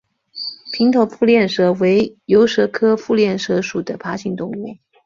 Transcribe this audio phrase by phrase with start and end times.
[0.73, 4.75] 平头腹链蛇为游蛇科腹链蛇属的爬行动物。